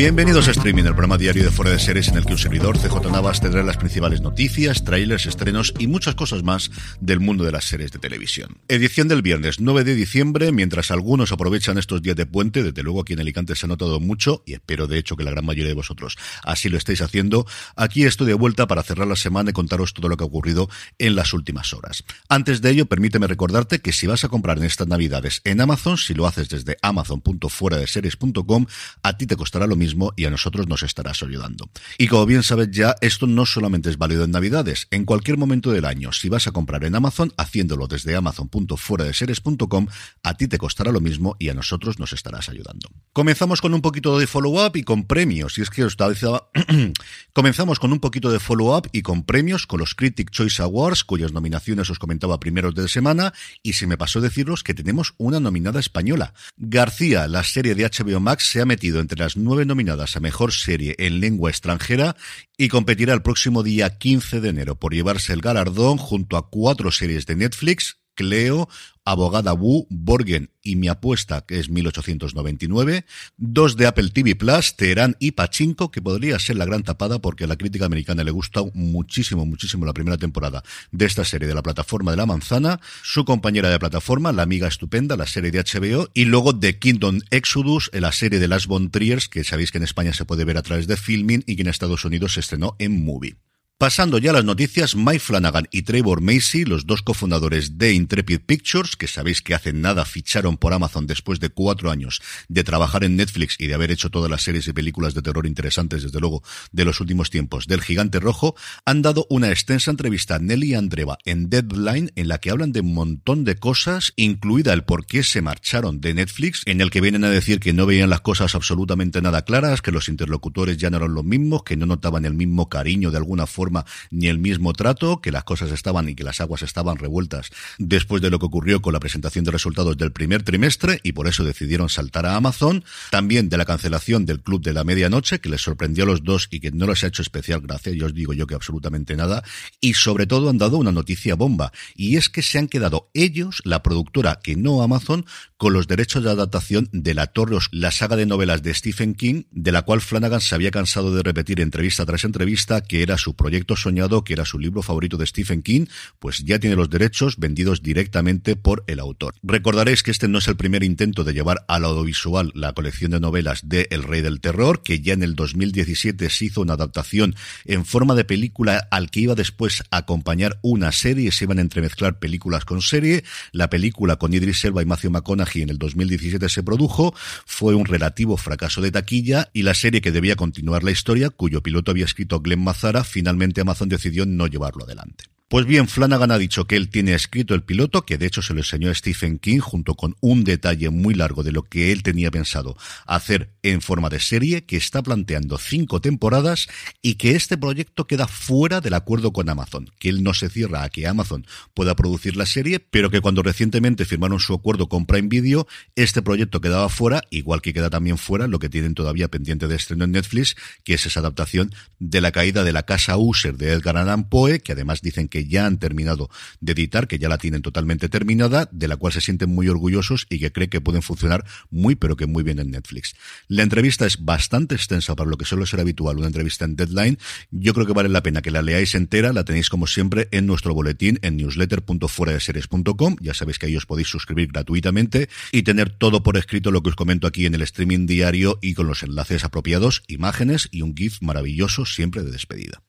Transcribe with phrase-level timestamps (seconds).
[0.00, 2.78] Bienvenidos a Streaming, el programa diario de Fuera de Series en el que un servidor,
[2.78, 6.70] CJ Navas, tendrá las principales noticias, trailers, estrenos y muchas cosas más
[7.02, 8.56] del mundo de las series de televisión.
[8.68, 13.02] Edición del viernes 9 de diciembre, mientras algunos aprovechan estos días de puente, desde luego
[13.02, 15.68] aquí en Alicante se ha notado mucho y espero de hecho que la gran mayoría
[15.68, 17.44] de vosotros así lo estéis haciendo.
[17.76, 20.70] Aquí estoy de vuelta para cerrar la semana y contaros todo lo que ha ocurrido
[20.98, 22.04] en las últimas horas.
[22.30, 25.98] Antes de ello, permíteme recordarte que si vas a comprar en estas navidades en Amazon,
[25.98, 28.64] si lo haces desde amazon.fueradeseries.com,
[29.02, 31.70] a ti te costará lo mismo y a nosotros nos estarás ayudando.
[31.98, 35.70] Y como bien sabes ya, esto no solamente es válido en Navidades, en cualquier momento
[35.70, 39.86] del año, si vas a comprar en Amazon, haciéndolo desde amazon.fueradeseries.com,
[40.22, 42.90] a ti te costará lo mismo y a nosotros nos estarás ayudando.
[43.12, 46.50] Comenzamos con un poquito de follow-up y con premios, y es que os estaba...
[47.32, 51.32] Comenzamos con un poquito de follow-up y con premios, con los Critic Choice Awards, cuyas
[51.32, 55.80] nominaciones os comentaba primeros de semana, y se me pasó deciros que tenemos una nominada
[55.80, 56.34] española.
[56.56, 60.94] García, la serie de HBO Max, se ha metido entre las nueve a Mejor Serie
[60.98, 62.14] en Lengua Extranjera
[62.58, 66.92] y competirá el próximo día 15 de enero por llevarse el galardón junto a cuatro
[66.92, 68.68] series de Netflix, Cleo,
[69.06, 73.06] Abogada Wu, Borgen y Mi Apuesta, que es 1899,
[73.38, 77.44] dos de Apple TV Plus, Teherán y Pachinko, que podría ser la gran tapada porque
[77.44, 80.62] a la crítica americana le gusta muchísimo, muchísimo la primera temporada
[80.92, 84.68] de esta serie de la plataforma de la manzana, su compañera de plataforma, la amiga
[84.68, 88.90] estupenda, la serie de HBO, y luego The Kingdom Exodus, la serie de Las Von
[88.90, 91.62] Triers, que sabéis que en España se puede ver a través de Filming y que
[91.62, 93.38] en Estados Unidos se estrenó en Movie.
[93.80, 98.40] Pasando ya a las noticias, Mike Flanagan y Trevor Macy, los dos cofundadores de Intrepid
[98.40, 102.20] Pictures, que sabéis que hace nada ficharon por Amazon después de cuatro años
[102.50, 105.46] de trabajar en Netflix y de haber hecho todas las series y películas de terror
[105.46, 106.42] interesantes, desde luego,
[106.72, 108.54] de los últimos tiempos del Gigante Rojo,
[108.84, 112.80] han dado una extensa entrevista a Nelly Andreva en Deadline en la que hablan de
[112.80, 117.00] un montón de cosas, incluida el por qué se marcharon de Netflix, en el que
[117.00, 120.90] vienen a decir que no veían las cosas absolutamente nada claras, que los interlocutores ya
[120.90, 123.69] no eran los mismos, que no notaban el mismo cariño de alguna forma
[124.10, 128.22] ni el mismo trato, que las cosas estaban y que las aguas estaban revueltas después
[128.22, 131.44] de lo que ocurrió con la presentación de resultados del primer trimestre y por eso
[131.44, 132.84] decidieron saltar a Amazon.
[133.10, 136.48] También de la cancelación del Club de la Medianoche, que les sorprendió a los dos
[136.50, 139.42] y que no les ha hecho especial gracia, yo os digo yo que absolutamente nada.
[139.80, 143.62] Y sobre todo han dado una noticia bomba, y es que se han quedado ellos,
[143.64, 145.26] la productora que no Amazon,
[145.60, 149.42] con los derechos de adaptación de La Torre, la saga de novelas de Stephen King,
[149.50, 153.36] de la cual Flanagan se había cansado de repetir entrevista tras entrevista que era su
[153.36, 155.84] proyecto soñado, que era su libro favorito de Stephen King,
[156.18, 159.34] pues ya tiene los derechos vendidos directamente por el autor.
[159.42, 163.20] Recordaréis que este no es el primer intento de llevar al audiovisual la colección de
[163.20, 167.34] novelas de El Rey del Terror, que ya en el 2017 se hizo una adaptación
[167.66, 171.60] en forma de película al que iba después a acompañar una serie, se iban a
[171.60, 173.24] entremezclar películas con serie.
[173.52, 177.14] La película con Idris Elba y Matthew McConaughey en el 2017 se produjo,
[177.46, 181.62] fue un relativo fracaso de taquilla y la serie que debía continuar la historia, cuyo
[181.62, 185.24] piloto había escrito Glenn Mazara, finalmente Amazon decidió no llevarlo adelante.
[185.50, 188.54] Pues bien, Flanagan ha dicho que él tiene escrito el piloto, que de hecho se
[188.54, 192.04] lo enseñó a Stephen King, junto con un detalle muy largo de lo que él
[192.04, 196.68] tenía pensado hacer en forma de serie, que está planteando cinco temporadas
[197.02, 200.84] y que este proyecto queda fuera del acuerdo con Amazon, que él no se cierra
[200.84, 201.44] a que Amazon
[201.74, 206.22] pueda producir la serie, pero que cuando recientemente firmaron su acuerdo con Prime Video, este
[206.22, 210.04] proyecto quedaba fuera, igual que queda también fuera lo que tienen todavía pendiente de estreno
[210.04, 213.96] en Netflix, que es esa adaptación de la caída de la casa User de Edgar
[213.96, 216.30] Allan Poe, que además dicen que ya han terminado
[216.60, 220.26] de editar, que ya la tienen totalmente terminada, de la cual se sienten muy orgullosos
[220.28, 223.14] y que cree que pueden funcionar muy pero que muy bien en Netflix.
[223.48, 227.18] La entrevista es bastante extensa para lo que suele ser habitual, una entrevista en Deadline.
[227.50, 230.46] Yo creo que vale la pena que la leáis entera, la tenéis como siempre en
[230.46, 233.16] nuestro boletín en newsletter.fueradeseries.com.
[233.20, 236.90] Ya sabéis que ahí os podéis suscribir gratuitamente y tener todo por escrito lo que
[236.90, 240.96] os comento aquí en el streaming diario y con los enlaces apropiados, imágenes y un
[240.96, 242.82] GIF maravilloso siempre de despedida.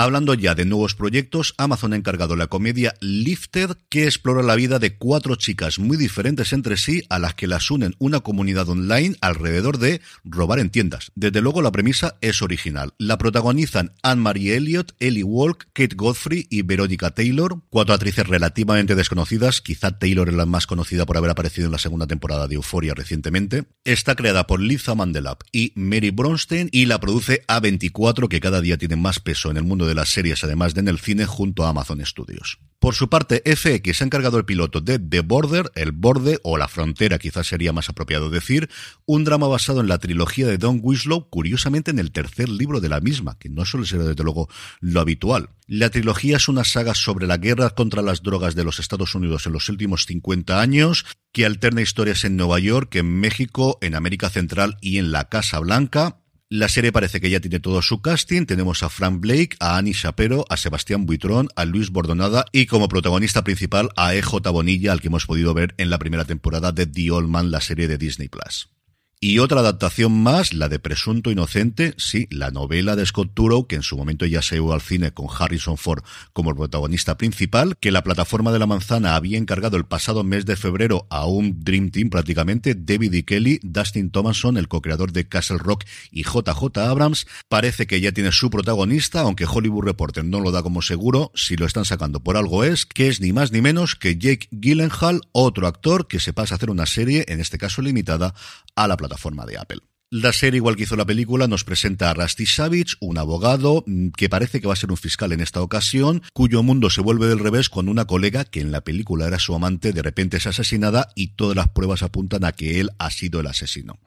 [0.00, 4.78] Hablando ya de nuevos proyectos, Amazon ha encargado la comedia Lifted, que explora la vida
[4.78, 9.16] de cuatro chicas muy diferentes entre sí, a las que las unen una comunidad online
[9.20, 11.10] alrededor de robar en tiendas.
[11.16, 12.94] Desde luego la premisa es original.
[12.98, 19.60] La protagonizan Anne-Marie Elliott, Ellie Walk, Kate Godfrey y Veronica Taylor, cuatro actrices relativamente desconocidas,
[19.60, 22.94] quizá Taylor es la más conocida por haber aparecido en la segunda temporada de Euphoria
[22.94, 23.64] recientemente.
[23.82, 28.78] Está creada por Liza Mandelab y Mary Bronstein y la produce A24, que cada día
[28.78, 31.64] tiene más peso en el mundo de las series, además de en el cine, junto
[31.64, 32.60] a Amazon Studios.
[32.78, 36.68] Por su parte, FX ha encargado el piloto de The Border, El Borde o La
[36.68, 38.70] Frontera, quizás sería más apropiado decir,
[39.04, 42.88] un drama basado en la trilogía de Don Winslow, curiosamente en el tercer libro de
[42.88, 44.48] la misma, que no suele ser desde luego
[44.80, 45.50] lo habitual.
[45.66, 49.46] La trilogía es una saga sobre la guerra contra las drogas de los Estados Unidos
[49.46, 54.30] en los últimos 50 años, que alterna historias en Nueva York, en México, en América
[54.30, 56.20] Central y en la Casa Blanca,
[56.50, 58.46] la serie parece que ya tiene todo su casting.
[58.46, 62.88] Tenemos a Frank Blake, a Annie Shapero, a Sebastián Buitrón, a Luis Bordonada y como
[62.88, 66.86] protagonista principal a EJ Bonilla, al que hemos podido ver en la primera temporada de
[66.86, 68.70] The Old Man, la serie de Disney Plus.
[69.20, 73.74] Y otra adaptación más, la de Presunto Inocente, sí, la novela de Scott Turow, que
[73.74, 77.76] en su momento ya se llevó al cine con Harrison Ford como el protagonista principal,
[77.80, 81.64] que la plataforma de la manzana había encargado el pasado mes de febrero a un
[81.64, 83.24] Dream Team prácticamente, David E.
[83.24, 88.30] Kelly, Dustin Thomason, el co-creador de Castle Rock y JJ Abrams, parece que ya tiene
[88.30, 92.36] su protagonista, aunque Hollywood Reporter no lo da como seguro, si lo están sacando por
[92.36, 96.32] algo es, que es ni más ni menos que Jake Gyllenhaal, otro actor que se
[96.32, 98.32] pasa a hacer una serie, en este caso limitada,
[98.76, 99.80] a la plataforma de Apple.
[100.10, 104.08] La serie, igual que hizo la película, nos presenta a Rusty Savage, un abogado mm,
[104.16, 107.26] que parece que va a ser un fiscal en esta ocasión, cuyo mundo se vuelve
[107.26, 110.46] del revés cuando una colega, que en la película era su amante, de repente es
[110.46, 113.98] asesinada y todas las pruebas apuntan a que él ha sido el asesino.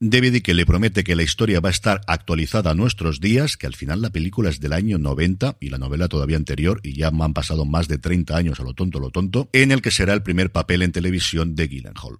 [0.00, 3.68] David que le promete que la historia va a estar actualizada a nuestros días, que
[3.68, 7.08] al final la película es del año 90 y la novela todavía anterior, y ya
[7.08, 10.14] han pasado más de 30 años a lo tonto, lo tonto, en el que será
[10.14, 12.18] el primer papel en televisión de Gyllenhaal.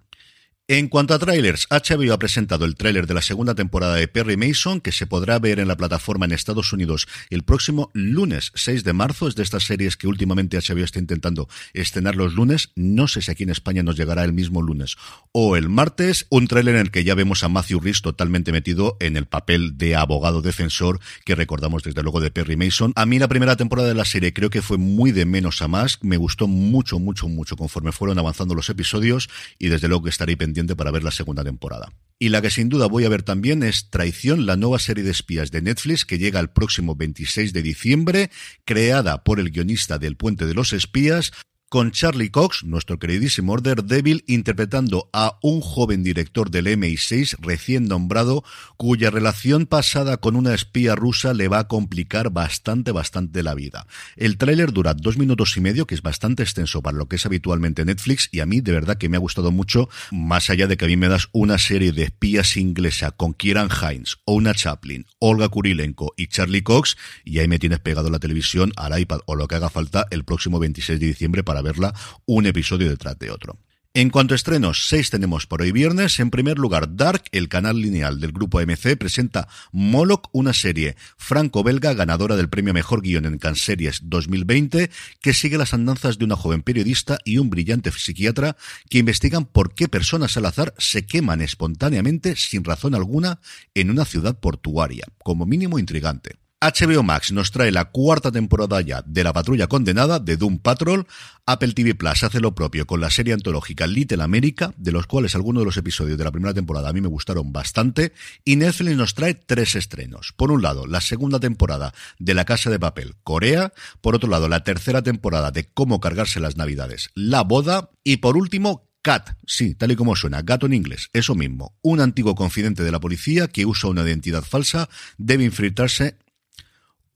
[0.71, 4.37] En cuanto a trailers, HBO ha presentado el tráiler de la segunda temporada de Perry
[4.37, 8.85] Mason, que se podrá ver en la plataforma en Estados Unidos el próximo lunes 6
[8.85, 9.29] de marzo.
[9.29, 12.73] Es de estas series que últimamente HBO está intentando estrenar los lunes.
[12.77, 14.99] No sé si aquí en España nos llegará el mismo lunes
[15.33, 16.27] o el martes.
[16.29, 19.79] Un tráiler en el que ya vemos a Matthew Rhys totalmente metido en el papel
[19.79, 22.93] de abogado defensor que recordamos desde luego de Perry Mason.
[22.95, 25.69] A mí la primera temporada de la serie creo que fue muy de menos a
[25.69, 25.99] más.
[26.03, 30.37] Me gustó mucho, mucho, mucho conforme fueron avanzando los episodios y desde luego que estaré
[30.37, 31.93] pendiente para ver la segunda temporada.
[32.21, 35.13] Y la que sin duda voy a ver también es Traición, la nueva serie de
[35.13, 38.31] espías de Netflix que llega el próximo 26 de diciembre,
[38.65, 41.33] creada por el guionista del Puente de los Espías,
[41.69, 47.89] con Charlie Cox, nuestro queridísimo Order Devil, interpretando a un joven director del MI6 recién
[47.89, 48.43] nombrado,
[48.79, 53.87] cuya relación pasada con una espía rusa le va a complicar bastante, bastante la vida.
[54.17, 57.27] El tráiler dura dos minutos y medio, que es bastante extenso para lo que es
[57.27, 60.79] habitualmente Netflix, y a mí de verdad que me ha gustado mucho, más allá de
[60.79, 65.05] que a mí me das una serie de espías inglesa con Kieran Hines, una Chaplin,
[65.19, 69.35] Olga Kurilenko y Charlie Cox, y ahí me tienes pegado la televisión, al iPad o
[69.35, 71.95] lo que haga falta el próximo 26 de diciembre para verla
[72.27, 73.59] un episodio detrás de otro.
[73.95, 76.21] En cuanto a estrenos, seis tenemos por hoy viernes.
[76.21, 81.95] En primer lugar, Dark, el canal lineal del grupo AMC, presenta Moloch, una serie franco-belga
[81.95, 84.91] ganadora del premio Mejor Guión en Cannes Series 2020,
[85.21, 88.57] que sigue las andanzas de una joven periodista y un brillante psiquiatra
[88.89, 93.41] que investigan por qué personas al azar se queman espontáneamente sin razón alguna
[93.75, 96.37] en una ciudad portuaria, como mínimo intrigante.
[96.61, 101.07] HBO Max nos trae la cuarta temporada ya de La Patrulla Condenada de Doom Patrol.
[101.47, 105.37] Apple TV Plus hace lo propio con la serie antológica Little America, de los cuales
[105.37, 108.13] algunos de los episodios de la primera temporada a mí me gustaron bastante.
[108.45, 110.35] Y Netflix nos trae tres estrenos.
[110.37, 113.73] Por un lado, la segunda temporada de La Casa de Papel, Corea.
[114.01, 117.91] Por otro lado, la tercera temporada de Cómo cargarse las Navidades, La Boda.
[118.03, 121.79] Y por último, Cat, sí, tal y como suena, gato en inglés, eso mismo.
[121.83, 124.89] Un antiguo confidente de la policía que usa una identidad falsa
[125.19, 126.19] debe infiltrarse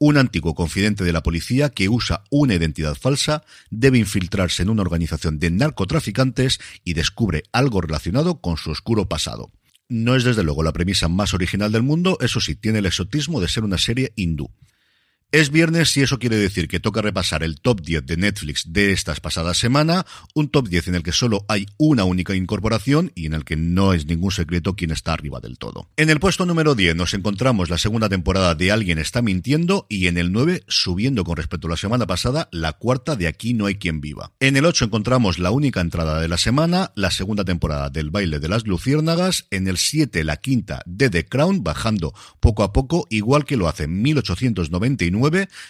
[0.05, 4.81] un antiguo confidente de la policía que usa una identidad falsa debe infiltrarse en una
[4.81, 9.49] organización de narcotraficantes y descubre algo relacionado con su oscuro pasado.
[9.87, 13.39] No es desde luego la premisa más original del mundo, eso sí, tiene el exotismo
[13.39, 14.51] de ser una serie hindú.
[15.33, 18.91] Es viernes y eso quiere decir que toca repasar el top 10 de Netflix de
[18.91, 23.25] estas pasadas semana, un top 10 en el que solo hay una única incorporación y
[23.25, 25.89] en el que no es ningún secreto quién está arriba del todo.
[25.97, 30.05] En el puesto número 10 nos encontramos la segunda temporada de Alguien está mintiendo y
[30.05, 33.65] en el 9, subiendo con respecto a la semana pasada, la cuarta de Aquí no
[33.65, 34.33] hay quien viva.
[34.39, 38.37] En el 8 encontramos la única entrada de la semana, la segunda temporada del baile
[38.37, 43.07] de las luciérnagas, en el 7 la quinta de The Crown, bajando poco a poco,
[43.09, 45.22] igual que lo hace en 1899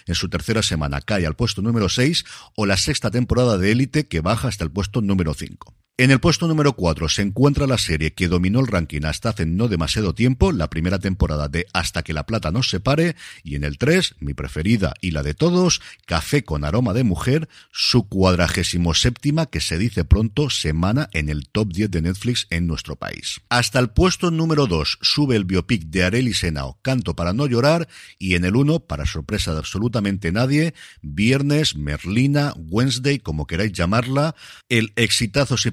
[0.06, 2.24] en su tercera semana cae al puesto número 6,
[2.56, 5.83] o la sexta temporada de Élite que baja hasta el puesto número 5.
[5.96, 9.46] En el puesto número 4 se encuentra la serie que dominó el ranking hasta hace
[9.46, 13.62] no demasiado tiempo, la primera temporada de Hasta que la plata nos separe, y en
[13.62, 18.92] el 3, mi preferida y la de todos, Café con aroma de mujer, su cuadragésimo
[18.92, 23.40] séptima que se dice pronto semana en el top 10 de Netflix en nuestro país.
[23.48, 27.86] Hasta el puesto número 2 sube el biopic de Arely Senao, Canto para no llorar,
[28.18, 34.34] y en el 1, para sorpresa de absolutamente nadie, Viernes, Merlina, Wednesday, como queráis llamarla,
[34.68, 35.70] el exitazo se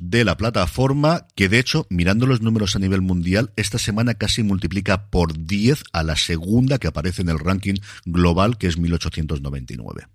[0.00, 4.42] de la plataforma, que de hecho, mirando los números a nivel mundial, esta semana casi
[4.42, 10.06] multiplica por 10 a la segunda que aparece en el ranking global, que es 1899.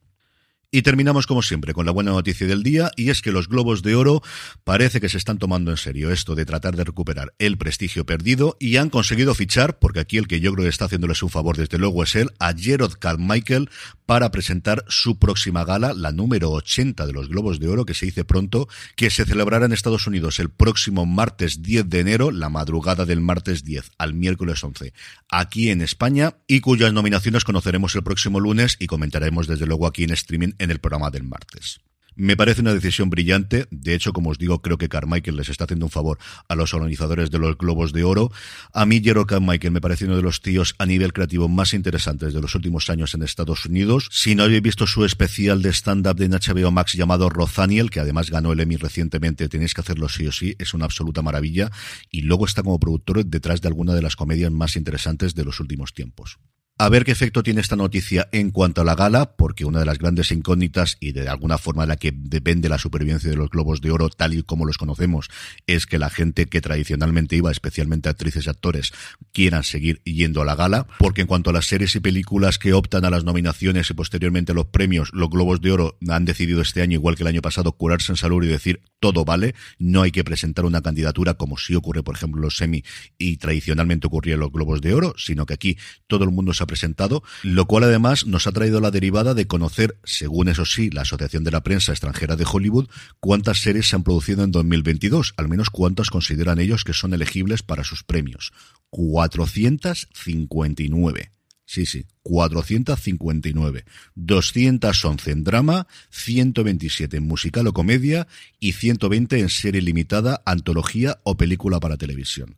[0.75, 3.82] Y terminamos como siempre con la buena noticia del día y es que los Globos
[3.82, 4.22] de Oro
[4.65, 8.58] parece que se están tomando en serio esto de tratar de recuperar el prestigio perdido
[8.60, 11.55] y han conseguido fichar, porque aquí el que yo creo que está haciéndoles un favor
[11.55, 13.70] desde luego es él, a Gerard Carmichael
[14.05, 18.08] para presentar su próxima gala, la número 80 de los Globos de Oro que se
[18.08, 18.67] dice pronto,
[18.98, 23.22] que se celebrará en Estados Unidos el próximo martes 10 de enero, la madrugada del
[23.22, 24.91] martes 10 al miércoles 11,
[25.29, 30.03] aquí en España y cuyas nominaciones conoceremos el próximo lunes y comentaremos desde luego aquí
[30.03, 31.79] en streaming el programa del martes.
[32.17, 33.67] Me parece una decisión brillante.
[33.72, 36.17] De hecho, como os digo, creo que Carmichael les está haciendo un favor
[36.48, 38.31] a los organizadores de los Globos de Oro.
[38.72, 42.34] A mí, Jero Carmichael me parece uno de los tíos a nivel creativo más interesantes
[42.34, 44.07] de los últimos años en Estados Unidos.
[44.12, 48.29] Si no habéis visto su especial de stand-up de HBO Max llamado Rothaniel, que además
[48.29, 50.55] ganó el Emmy recientemente, tenéis que hacerlo sí o sí.
[50.57, 51.69] Es una absoluta maravilla.
[52.10, 55.60] Y luego está como productor detrás de alguna de las comedias más interesantes de los
[55.60, 56.39] últimos tiempos.
[56.77, 59.86] A ver qué efecto tiene esta noticia en cuanto a la gala, porque una de
[59.86, 63.50] las grandes incógnitas y de alguna forma de la que depende la supervivencia de los
[63.50, 65.29] globos de oro, tal y como los conocemos,
[65.67, 68.91] es que la gente que tradicionalmente iba, especialmente actrices y actores,
[69.32, 72.74] quieran seguir yendo a la gala, porque en cuanto a las series y películas que
[72.74, 76.60] optan a las nominaciones y posteriormente a los premios, los globos de oro han decidido
[76.60, 80.01] este año, igual que el año pasado, curarse en salud y decir todo vale, no
[80.01, 82.84] hay que presentar una candidatura como sí ocurre, por ejemplo, en los semi
[83.17, 85.77] y tradicionalmente ocurría en los globos de oro, sino que aquí
[86.08, 89.98] todo el mundo se presentado, lo cual además nos ha traído la derivada de conocer,
[90.03, 92.88] según eso sí, la Asociación de la Prensa Extranjera de Hollywood,
[93.19, 97.62] cuántas series se han producido en 2022, al menos cuántas consideran ellos que son elegibles
[97.63, 98.53] para sus premios.
[98.89, 101.31] 459.
[101.65, 103.86] Sí, sí, 459.
[104.13, 108.27] 211 en drama, 127 en musical o comedia
[108.60, 112.57] y 120 en serie limitada, antología o película para televisión.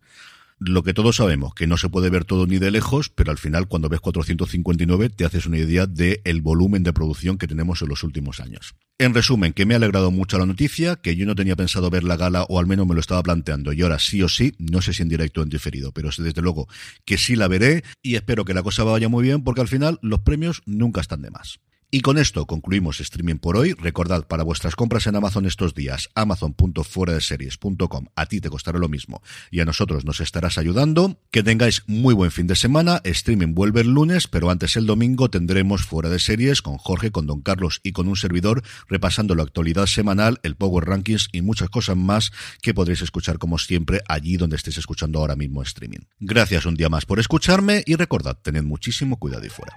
[0.59, 3.37] Lo que todos sabemos, que no se puede ver todo ni de lejos, pero al
[3.37, 7.83] final cuando ves 459 te haces una idea del el volumen de producción que tenemos
[7.83, 8.73] en los últimos años.
[8.97, 12.03] En resumen, que me ha alegrado mucho la noticia, que yo no tenía pensado ver
[12.03, 14.81] la gala o al menos me lo estaba planteando y ahora sí o sí, no
[14.81, 16.67] sé si en directo o en diferido, pero desde luego
[17.05, 19.99] que sí la veré y espero que la cosa vaya muy bien porque al final
[20.01, 21.59] los premios nunca están de más.
[21.89, 23.71] Y con esto concluimos streaming por hoy.
[23.71, 29.21] Recordad, para vuestras compras en Amazon estos días, amazon.fueradeseries.com, a ti te costará lo mismo
[29.51, 31.17] y a nosotros nos estarás ayudando.
[31.31, 32.99] Que tengáis muy buen fin de semana.
[33.05, 37.25] Streaming vuelve el lunes, pero antes el domingo tendremos Fuera de Series con Jorge, con
[37.25, 41.69] Don Carlos y con un servidor repasando la actualidad semanal, el Power Rankings y muchas
[41.69, 46.01] cosas más que podréis escuchar como siempre allí donde estéis escuchando ahora mismo streaming.
[46.19, 49.73] Gracias un día más por escucharme y recordad, tened muchísimo cuidado y fuera.